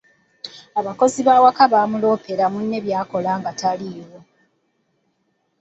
[0.79, 4.19] Abakozi b'awaka baamuloopera munne by'akola nga taliiwo.